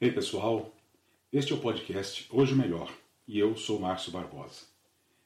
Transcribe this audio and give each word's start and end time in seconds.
Ei 0.00 0.10
pessoal, 0.10 0.74
este 1.30 1.52
é 1.52 1.54
o 1.54 1.58
podcast 1.58 2.26
Hoje 2.30 2.54
Melhor 2.54 2.90
e 3.28 3.38
eu 3.38 3.54
sou 3.54 3.78
Márcio 3.78 4.10
Barbosa. 4.10 4.62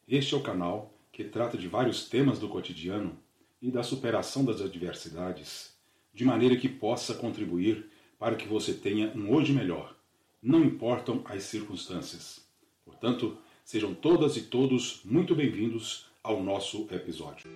Este 0.08 0.34
é 0.34 0.36
o 0.36 0.42
canal 0.42 0.92
que 1.12 1.22
trata 1.22 1.56
de 1.56 1.68
vários 1.68 2.08
temas 2.08 2.40
do 2.40 2.48
cotidiano 2.48 3.16
e 3.62 3.70
da 3.70 3.84
superação 3.84 4.44
das 4.44 4.60
adversidades, 4.60 5.72
de 6.12 6.24
maneira 6.24 6.56
que 6.56 6.68
possa 6.68 7.14
contribuir 7.14 7.88
para 8.18 8.34
que 8.34 8.48
você 8.48 8.74
tenha 8.74 9.12
um 9.14 9.32
hoje 9.32 9.52
melhor, 9.52 9.94
não 10.42 10.64
importam 10.64 11.22
as 11.26 11.44
circunstâncias. 11.44 12.44
Portanto, 12.84 13.38
sejam 13.64 13.94
todas 13.94 14.36
e 14.36 14.42
todos 14.42 15.02
muito 15.04 15.36
bem-vindos 15.36 16.08
ao 16.20 16.42
nosso 16.42 16.88
episódio. 16.90 17.48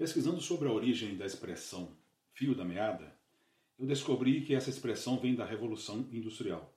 Pesquisando 0.00 0.40
sobre 0.40 0.66
a 0.66 0.72
origem 0.72 1.14
da 1.14 1.26
expressão 1.26 1.94
fio 2.32 2.54
da 2.54 2.64
meada, 2.64 3.14
eu 3.78 3.84
descobri 3.84 4.40
que 4.40 4.54
essa 4.54 4.70
expressão 4.70 5.20
vem 5.20 5.34
da 5.34 5.44
Revolução 5.44 6.08
Industrial. 6.10 6.74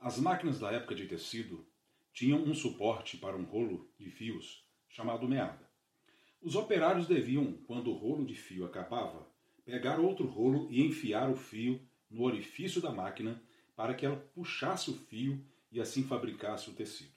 As 0.00 0.18
máquinas 0.18 0.58
da 0.58 0.72
época 0.72 0.96
de 0.96 1.06
tecido 1.06 1.64
tinham 2.12 2.42
um 2.42 2.52
suporte 2.52 3.16
para 3.16 3.36
um 3.36 3.44
rolo 3.44 3.88
de 3.96 4.10
fios 4.10 4.66
chamado 4.88 5.28
meada. 5.28 5.64
Os 6.42 6.56
operários 6.56 7.06
deviam, 7.06 7.52
quando 7.68 7.92
o 7.92 7.96
rolo 7.96 8.26
de 8.26 8.34
fio 8.34 8.64
acabava, 8.64 9.28
pegar 9.64 10.00
outro 10.00 10.26
rolo 10.26 10.66
e 10.72 10.82
enfiar 10.82 11.30
o 11.30 11.36
fio 11.36 11.80
no 12.10 12.24
orifício 12.24 12.82
da 12.82 12.90
máquina 12.90 13.40
para 13.76 13.94
que 13.94 14.04
ela 14.04 14.16
puxasse 14.16 14.90
o 14.90 14.94
fio 14.94 15.40
e 15.70 15.80
assim 15.80 16.02
fabricasse 16.02 16.68
o 16.68 16.72
tecido. 16.74 17.14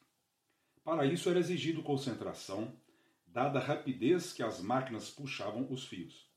Para 0.84 1.08
isso 1.08 1.28
era 1.28 1.40
exigido 1.40 1.82
concentração, 1.82 2.72
dada 3.34 3.58
a 3.58 3.62
rapidez 3.64 4.32
que 4.32 4.44
as 4.44 4.62
máquinas 4.62 5.10
puxavam 5.10 5.66
os 5.72 5.88
fios. 5.88 6.30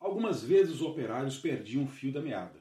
Algumas 0.00 0.42
vezes 0.42 0.74
os 0.74 0.82
operários 0.82 1.38
perdiam 1.38 1.84
o 1.84 1.88
fio 1.88 2.12
da 2.12 2.20
meada, 2.20 2.58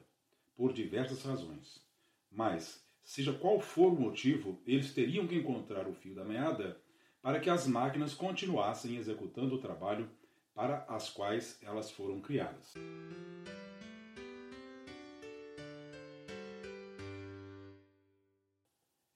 por 0.55 0.71
diversas 0.71 1.23
razões. 1.23 1.83
Mas, 2.31 2.85
seja 3.03 3.33
qual 3.33 3.59
for 3.59 3.91
o 3.91 3.99
motivo, 3.99 4.61
eles 4.67 4.93
teriam 4.93 5.27
que 5.27 5.35
encontrar 5.35 5.87
o 5.87 5.95
fio 5.95 6.13
da 6.13 6.23
meada 6.23 6.79
para 7.23 7.39
que 7.39 7.49
as 7.49 7.65
máquinas 7.65 8.13
continuassem 8.13 8.97
executando 8.97 9.55
o 9.55 9.59
trabalho 9.59 10.07
para 10.53 10.85
as 10.87 11.09
quais 11.09 11.57
elas 11.63 11.89
foram 11.89 12.21
criadas. 12.21 12.75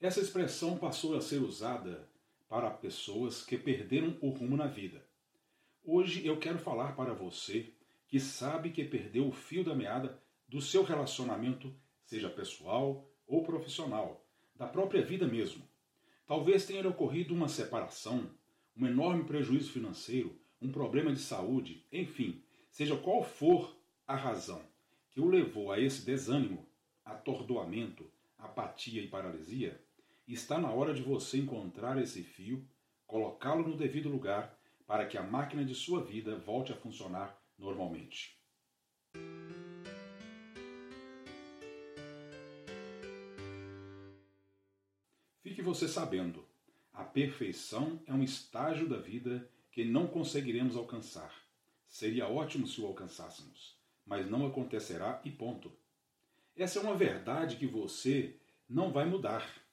Essa 0.01 0.21
expressão 0.21 0.75
passou 0.75 1.15
a 1.15 1.21
ser 1.21 1.37
usada 1.37 2.07
para 2.47 2.69
pessoas 2.69 3.43
que 3.43 3.57
perderam 3.57 4.17
o 4.21 4.29
rumo 4.29 4.55
na 4.55 4.67
vida. 4.67 5.05
Hoje 5.83 6.25
eu 6.25 6.37
quero 6.37 6.59
falar 6.59 6.95
para 6.95 7.13
você 7.13 7.73
que 8.07 8.19
sabe 8.19 8.71
que 8.71 8.83
perdeu 8.83 9.27
o 9.27 9.31
fio 9.31 9.63
da 9.63 9.75
meada 9.75 10.21
do 10.47 10.61
seu 10.61 10.83
relacionamento, 10.83 11.73
seja 12.03 12.29
pessoal 12.29 13.07
ou 13.27 13.43
profissional, 13.43 14.25
da 14.55 14.67
própria 14.67 15.03
vida 15.03 15.27
mesmo. 15.27 15.67
Talvez 16.25 16.65
tenha 16.65 16.87
ocorrido 16.87 17.33
uma 17.33 17.47
separação, 17.47 18.29
um 18.75 18.85
enorme 18.85 19.23
prejuízo 19.23 19.71
financeiro, 19.71 20.39
um 20.61 20.71
problema 20.71 21.11
de 21.11 21.19
saúde, 21.19 21.85
enfim, 21.91 22.43
seja 22.69 22.95
qual 22.97 23.23
for 23.23 23.75
a 24.07 24.15
razão 24.15 24.61
que 25.11 25.21
o 25.21 25.29
levou 25.29 25.71
a 25.71 25.79
esse 25.79 26.05
desânimo, 26.05 26.67
atordoamento, 27.03 28.11
apatia 28.37 29.01
e 29.01 29.07
paralisia, 29.07 29.81
está 30.33 30.57
na 30.57 30.71
hora 30.71 30.93
de 30.93 31.01
você 31.01 31.37
encontrar 31.37 32.01
esse 32.01 32.23
fio, 32.23 32.67
colocá-lo 33.05 33.67
no 33.67 33.77
devido 33.77 34.09
lugar 34.09 34.57
para 34.87 35.05
que 35.05 35.17
a 35.17 35.23
máquina 35.23 35.63
de 35.63 35.75
sua 35.75 36.03
vida 36.03 36.37
volte 36.37 36.71
a 36.71 36.75
funcionar 36.75 37.39
normalmente. 37.57 38.39
Fique 45.41 45.61
você 45.61 45.87
sabendo, 45.87 46.45
a 46.91 47.03
perfeição 47.03 48.01
é 48.07 48.13
um 48.13 48.23
estágio 48.23 48.89
da 48.89 48.97
vida 48.97 49.49
que 49.71 49.85
não 49.85 50.07
conseguiremos 50.07 50.75
alcançar. 50.75 51.33
Seria 51.87 52.27
ótimo 52.27 52.67
se 52.67 52.81
o 52.81 52.87
alcançássemos, 52.87 53.77
mas 54.05 54.29
não 54.29 54.45
acontecerá 54.45 55.21
e 55.23 55.31
ponto. 55.31 55.71
Essa 56.55 56.79
é 56.79 56.81
uma 56.81 56.95
verdade 56.95 57.57
que 57.57 57.67
você 57.67 58.39
não 58.67 58.91
vai 58.91 59.05
mudar. 59.05 59.64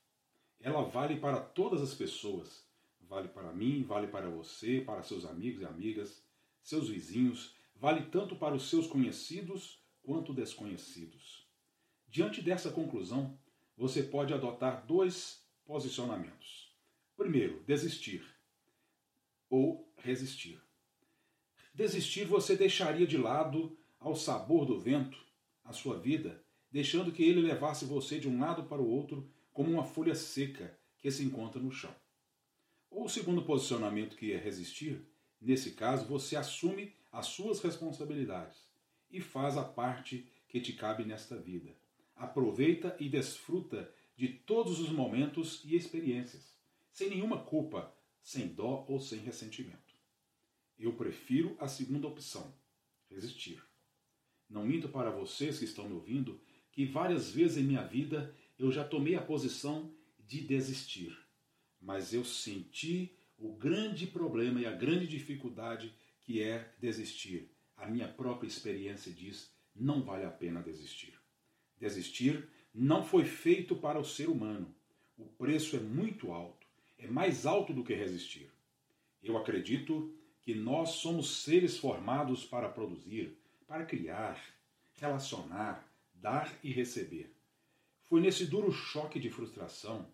Ela 0.62 0.82
vale 0.82 1.16
para 1.16 1.40
todas 1.40 1.82
as 1.82 1.92
pessoas. 1.92 2.64
Vale 3.00 3.28
para 3.28 3.52
mim, 3.52 3.82
vale 3.82 4.06
para 4.06 4.30
você, 4.30 4.80
para 4.80 5.02
seus 5.02 5.24
amigos 5.24 5.60
e 5.60 5.64
amigas, 5.66 6.24
seus 6.62 6.88
vizinhos, 6.88 7.54
vale 7.76 8.06
tanto 8.06 8.36
para 8.36 8.54
os 8.54 8.70
seus 8.70 8.86
conhecidos 8.86 9.82
quanto 10.02 10.32
desconhecidos. 10.32 11.46
Diante 12.08 12.40
dessa 12.40 12.70
conclusão, 12.70 13.38
você 13.76 14.02
pode 14.02 14.32
adotar 14.32 14.86
dois 14.86 15.44
posicionamentos. 15.64 16.72
Primeiro, 17.16 17.62
desistir 17.64 18.24
ou 19.50 19.92
resistir. 19.96 20.60
Desistir 21.74 22.24
você 22.24 22.56
deixaria 22.56 23.06
de 23.06 23.16
lado 23.16 23.76
ao 23.98 24.14
sabor 24.14 24.64
do 24.64 24.78
vento 24.78 25.18
a 25.64 25.72
sua 25.72 25.98
vida, 25.98 26.42
deixando 26.70 27.12
que 27.12 27.22
ele 27.22 27.40
levasse 27.40 27.84
você 27.84 28.18
de 28.18 28.28
um 28.28 28.40
lado 28.40 28.64
para 28.64 28.80
o 28.80 28.88
outro 28.88 29.30
como 29.52 29.70
uma 29.70 29.84
folha 29.84 30.14
seca 30.14 30.78
que 31.00 31.10
se 31.10 31.24
encontra 31.24 31.60
no 31.60 31.70
chão. 31.70 31.94
Ou 32.90 33.06
o 33.06 33.08
segundo 33.08 33.42
posicionamento 33.42 34.16
que 34.16 34.32
é 34.32 34.36
resistir, 34.36 35.04
nesse 35.40 35.72
caso 35.72 36.06
você 36.06 36.36
assume 36.36 36.94
as 37.10 37.26
suas 37.26 37.60
responsabilidades 37.60 38.56
e 39.10 39.20
faz 39.20 39.56
a 39.56 39.64
parte 39.64 40.26
que 40.48 40.60
te 40.60 40.72
cabe 40.72 41.04
nesta 41.04 41.36
vida. 41.36 41.74
Aproveita 42.14 42.96
e 43.00 43.08
desfruta 43.08 43.92
de 44.16 44.28
todos 44.28 44.78
os 44.80 44.90
momentos 44.90 45.62
e 45.64 45.74
experiências, 45.74 46.54
sem 46.92 47.10
nenhuma 47.10 47.42
culpa, 47.42 47.92
sem 48.22 48.48
dó 48.48 48.84
ou 48.88 49.00
sem 49.00 49.18
ressentimento. 49.18 49.94
Eu 50.78 50.92
prefiro 50.92 51.56
a 51.58 51.66
segunda 51.68 52.06
opção, 52.06 52.54
resistir. 53.10 53.62
Não 54.48 54.64
minto 54.64 54.88
para 54.88 55.10
vocês 55.10 55.58
que 55.58 55.64
estão 55.64 55.88
me 55.88 55.94
ouvindo 55.94 56.40
que 56.70 56.84
várias 56.84 57.30
vezes 57.30 57.58
em 57.58 57.64
minha 57.64 57.86
vida 57.86 58.34
eu 58.58 58.70
já 58.70 58.84
tomei 58.84 59.14
a 59.14 59.22
posição 59.22 59.90
de 60.18 60.40
desistir, 60.40 61.16
mas 61.80 62.12
eu 62.14 62.24
senti 62.24 63.12
o 63.38 63.52
grande 63.52 64.06
problema 64.06 64.60
e 64.60 64.66
a 64.66 64.72
grande 64.72 65.06
dificuldade 65.06 65.92
que 66.20 66.42
é 66.42 66.72
desistir. 66.78 67.50
A 67.76 67.86
minha 67.86 68.06
própria 68.06 68.46
experiência 68.46 69.12
diz: 69.12 69.50
não 69.74 70.02
vale 70.02 70.24
a 70.24 70.30
pena 70.30 70.62
desistir. 70.62 71.14
Desistir 71.78 72.48
não 72.74 73.04
foi 73.04 73.24
feito 73.24 73.74
para 73.74 73.98
o 73.98 74.04
ser 74.04 74.28
humano. 74.28 74.72
O 75.18 75.24
preço 75.24 75.76
é 75.76 75.80
muito 75.80 76.32
alto, 76.32 76.66
é 76.98 77.06
mais 77.06 77.44
alto 77.44 77.72
do 77.72 77.84
que 77.84 77.94
resistir. 77.94 78.50
Eu 79.22 79.36
acredito 79.36 80.14
que 80.40 80.54
nós 80.54 80.90
somos 80.90 81.42
seres 81.42 81.78
formados 81.78 82.44
para 82.44 82.68
produzir, 82.68 83.36
para 83.66 83.84
criar, 83.84 84.42
relacionar, 84.94 85.86
dar 86.14 86.52
e 86.62 86.72
receber. 86.72 87.32
Foi 88.08 88.20
nesse 88.20 88.46
duro 88.46 88.70
choque 88.70 89.18
de 89.18 89.30
frustração, 89.30 90.06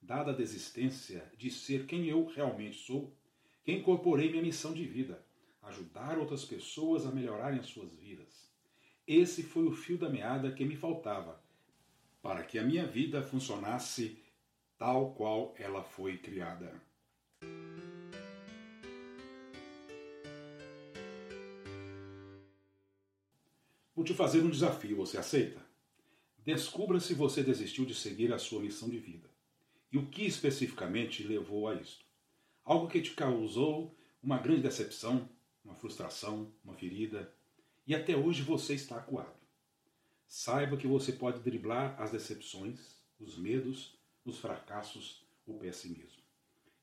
dada 0.00 0.30
a 0.30 0.34
desistência 0.34 1.30
de 1.36 1.50
ser 1.50 1.86
quem 1.86 2.06
eu 2.06 2.26
realmente 2.26 2.78
sou, 2.78 3.16
que 3.64 3.72
incorporei 3.72 4.30
minha 4.30 4.42
missão 4.42 4.72
de 4.72 4.84
vida 4.84 5.24
ajudar 5.66 6.18
outras 6.18 6.44
pessoas 6.44 7.04
a 7.06 7.10
melhorarem 7.10 7.58
as 7.58 7.66
suas 7.66 7.92
vidas. 7.94 8.50
Esse 9.06 9.42
foi 9.42 9.64
o 9.64 9.72
fio 9.72 9.98
da 9.98 10.08
meada 10.08 10.52
que 10.52 10.64
me 10.64 10.76
faltava 10.76 11.40
para 12.22 12.42
que 12.42 12.58
a 12.58 12.62
minha 12.62 12.86
vida 12.86 13.22
funcionasse 13.22 14.18
tal 14.78 15.14
qual 15.14 15.54
ela 15.58 15.82
foi 15.82 16.18
criada. 16.18 16.80
Vou 23.94 24.04
te 24.04 24.12
fazer 24.12 24.42
um 24.42 24.50
desafio, 24.50 24.96
você 24.96 25.18
aceita? 25.18 25.64
Descubra 26.46 27.00
se 27.00 27.12
você 27.12 27.42
desistiu 27.42 27.84
de 27.84 27.92
seguir 27.92 28.32
a 28.32 28.38
sua 28.38 28.60
missão 28.60 28.88
de 28.88 29.00
vida. 29.00 29.28
E 29.90 29.98
o 29.98 30.06
que 30.06 30.24
especificamente 30.24 31.24
levou 31.24 31.66
a 31.66 31.74
isto? 31.74 32.04
Algo 32.64 32.86
que 32.86 33.02
te 33.02 33.10
causou 33.14 33.98
uma 34.22 34.38
grande 34.38 34.62
decepção, 34.62 35.28
uma 35.64 35.74
frustração, 35.74 36.52
uma 36.64 36.76
ferida, 36.76 37.34
e 37.84 37.96
até 37.96 38.16
hoje 38.16 38.42
você 38.42 38.74
está 38.74 38.96
acuado. 38.96 39.34
Saiba 40.28 40.76
que 40.76 40.86
você 40.86 41.10
pode 41.10 41.40
driblar 41.40 42.00
as 42.00 42.12
decepções, 42.12 42.94
os 43.18 43.36
medos, 43.36 43.98
os 44.24 44.38
fracassos, 44.38 45.26
o 45.44 45.54
pessimismo. 45.54 46.22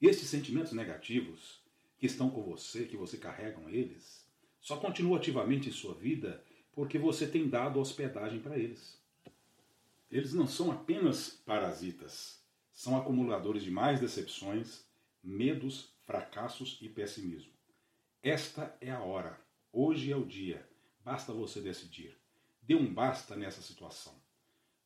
Estes 0.01 0.27
sentimentos 0.27 0.73
negativos 0.73 1.61
que 1.97 2.05
estão 2.05 2.29
com 2.29 2.43
você, 2.43 2.83
que 2.83 2.97
você 2.97 3.15
carrega 3.15 3.61
eles, 3.71 4.27
só 4.59 4.75
continuam 4.75 5.15
ativamente 5.15 5.69
em 5.69 5.71
sua 5.71 5.93
vida 5.93 6.43
porque 6.73 6.99
você 6.99 7.25
tem 7.25 7.47
dado 7.47 7.79
hospedagem 7.79 8.41
para 8.41 8.57
eles. 8.57 9.01
Eles 10.13 10.33
não 10.33 10.47
são 10.47 10.71
apenas 10.71 11.29
parasitas, 11.29 12.41
são 12.71 12.95
acumuladores 12.95 13.63
de 13.63 13.71
mais 13.71 13.99
decepções, 13.99 14.85
medos, 15.23 15.89
fracassos 16.05 16.77
e 16.81 16.87
pessimismo. 16.87 17.51
Esta 18.21 18.77
é 18.79 18.91
a 18.91 19.01
hora, 19.01 19.43
Hoje 19.75 20.11
é 20.11 20.15
o 20.15 20.23
dia. 20.23 20.63
Basta 21.03 21.33
você 21.33 21.59
decidir. 21.59 22.15
Dê 22.61 22.75
um 22.75 22.93
basta 22.93 23.35
nessa 23.35 23.59
situação. 23.59 24.13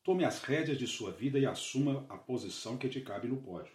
Tome 0.01 0.23
as 0.23 0.41
rédeas 0.41 0.77
de 0.77 0.87
sua 0.87 1.11
vida 1.11 1.37
e 1.37 1.45
assuma 1.45 2.05
a 2.07 2.15
posição 2.17 2.77
que 2.77 2.87
te 2.87 3.01
cabe 3.01 3.27
no 3.27 3.41
pódio. 3.41 3.73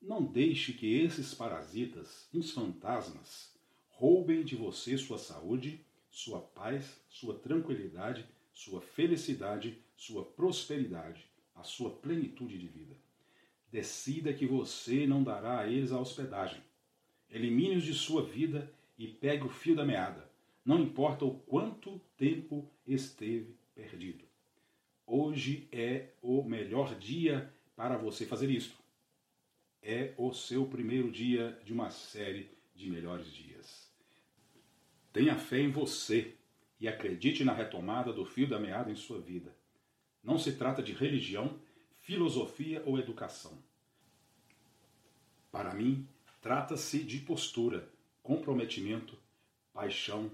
Não 0.00 0.24
deixe 0.24 0.72
que 0.72 1.02
esses 1.02 1.34
parasitas, 1.34 2.30
uns 2.32 2.50
fantasmas, 2.50 3.54
roubem 3.90 4.42
de 4.42 4.56
você 4.56 4.96
sua 4.96 5.18
saúde, 5.18 5.84
sua 6.10 6.40
paz, 6.40 6.98
sua 7.10 7.38
tranquilidade, 7.38 8.26
sua 8.54 8.80
felicidade, 8.80 9.78
sua 10.02 10.24
prosperidade, 10.24 11.24
a 11.54 11.62
sua 11.62 11.90
plenitude 11.90 12.58
de 12.58 12.66
vida. 12.66 12.96
Decida 13.70 14.34
que 14.34 14.44
você 14.44 15.06
não 15.06 15.22
dará 15.22 15.60
a 15.60 15.68
eles 15.68 15.92
a 15.92 16.00
hospedagem. 16.00 16.60
Elimine-os 17.30 17.84
de 17.84 17.94
sua 17.94 18.24
vida 18.24 18.68
e 18.98 19.06
pegue 19.06 19.44
o 19.44 19.48
fio 19.48 19.76
da 19.76 19.86
meada, 19.86 20.28
não 20.64 20.80
importa 20.80 21.24
o 21.24 21.38
quanto 21.38 22.00
tempo 22.16 22.68
esteve 22.84 23.56
perdido. 23.76 24.24
Hoje 25.06 25.68
é 25.70 26.08
o 26.20 26.42
melhor 26.42 26.96
dia 26.96 27.54
para 27.76 27.96
você 27.96 28.26
fazer 28.26 28.50
isto. 28.50 28.76
É 29.80 30.14
o 30.16 30.32
seu 30.32 30.66
primeiro 30.66 31.12
dia 31.12 31.56
de 31.64 31.72
uma 31.72 31.90
série 31.90 32.50
de 32.74 32.90
melhores 32.90 33.32
dias. 33.32 33.88
Tenha 35.12 35.36
fé 35.36 35.60
em 35.60 35.70
você 35.70 36.34
e 36.80 36.88
acredite 36.88 37.44
na 37.44 37.52
retomada 37.52 38.12
do 38.12 38.26
fio 38.26 38.48
da 38.48 38.58
meada 38.58 38.90
em 38.90 38.96
sua 38.96 39.20
vida. 39.20 39.61
Não 40.22 40.38
se 40.38 40.52
trata 40.52 40.82
de 40.82 40.92
religião, 40.92 41.58
filosofia 42.00 42.82
ou 42.86 42.98
educação. 42.98 43.58
Para 45.50 45.74
mim, 45.74 46.06
trata-se 46.40 47.02
de 47.02 47.18
postura, 47.18 47.88
comprometimento, 48.22 49.18
paixão, 49.72 50.30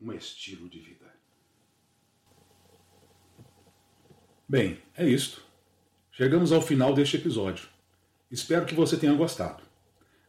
um 0.00 0.12
estilo 0.12 0.68
de 0.68 0.78
vida. 0.78 1.14
Bem, 4.48 4.80
é 4.94 5.06
isto. 5.06 5.42
Chegamos 6.10 6.52
ao 6.52 6.62
final 6.62 6.94
deste 6.94 7.16
episódio. 7.16 7.68
Espero 8.30 8.64
que 8.64 8.74
você 8.74 8.96
tenha 8.96 9.14
gostado. 9.14 9.62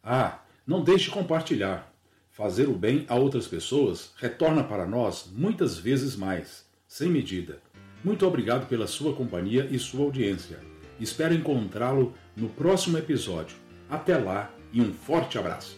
Ah, 0.03 0.43
não 0.65 0.83
deixe 0.83 1.05
de 1.05 1.11
compartilhar. 1.11 1.93
Fazer 2.31 2.67
o 2.67 2.77
bem 2.77 3.05
a 3.09 3.15
outras 3.15 3.47
pessoas 3.47 4.13
retorna 4.17 4.63
para 4.63 4.85
nós 4.85 5.27
muitas 5.31 5.77
vezes 5.77 6.15
mais, 6.15 6.65
sem 6.87 7.09
medida. 7.09 7.61
Muito 8.07 8.25
obrigado 8.25 8.69
pela 8.69 8.87
sua 8.87 9.11
companhia 9.11 9.67
e 9.69 9.77
sua 9.77 10.05
audiência. 10.05 10.61
Espero 10.97 11.33
encontrá-lo 11.33 12.13
no 12.37 12.47
próximo 12.47 12.97
episódio. 12.97 13.57
Até 13.89 14.17
lá 14.17 14.49
e 14.71 14.79
um 14.79 14.93
forte 14.93 15.37
abraço. 15.37 15.77